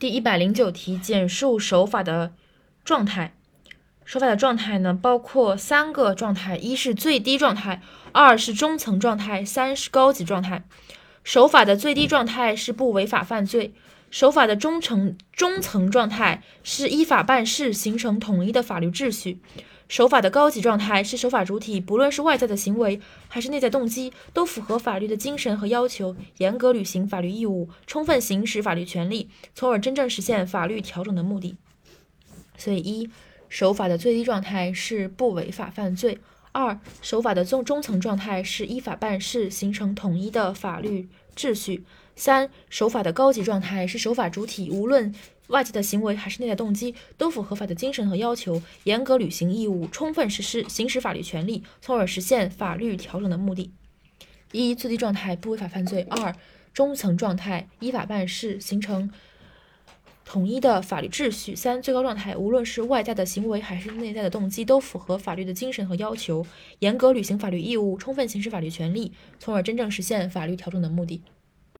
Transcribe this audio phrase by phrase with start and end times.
[0.00, 2.32] 第一百零九题，简述守法的
[2.86, 3.34] 状态。
[4.06, 7.82] 守法的状态呢，包括三个状态：一是最低状态，
[8.12, 10.64] 二是中层状态，三是高级状态。
[11.22, 13.74] 守法的最低状态是不违法犯罪，
[14.10, 19.38] 守法的中层中层状态是依法办事，形成统一的法律秩序。
[19.90, 31.56] 守法的高级状态是守法主体，不论是外在的行为还是内在动机，都符合法律的精神和要求，严格履行法律义务，充分行使法律权利，从而真正实现法律调整的目的。
[32.56, 33.10] 所以，一
[33.48, 36.18] 守法的最低状态是不违法犯罪；
[36.52, 41.82] 二守法的中中层状态是依法办事，形成统一的法律秩序；
[42.16, 45.14] 三守法的高级状态是守法主体，无论
[45.46, 53.72] 外界的行为还是内在动机，都符合法的精神和要求，严格履行义务，充分实施行使法律权利，从而实现法律调整的目的。
[54.52, 56.34] 一、最低状态不违法犯罪；二、
[56.72, 59.10] 中层状态依法办事，形成
[60.32, 66.46] 统一的法律秩序；三、最高状态无论是外在的行为还是内在的动机，都符合法律的精神和要求，
[66.78, 71.20] 严格履行法律义务，充分行使法律权利，从而真正实现法律调整的目的。